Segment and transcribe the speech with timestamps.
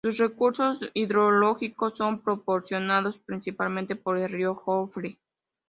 [0.03, 5.19] Sus recursos hidrológicos son proporcionados principalmente por el río Jofre.